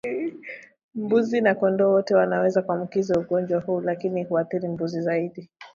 Mbuzi 0.95 1.41
na 1.41 1.55
kondoo 1.55 1.91
wote 1.91 2.15
wanaweza 2.15 2.61
kuambukizwa 2.61 3.17
ugonjwa 3.19 3.59
huu 3.59 3.81
lakini 3.81 4.23
huathiri 4.23 4.67
mbuzi 4.67 5.01
zaidi 5.01 5.49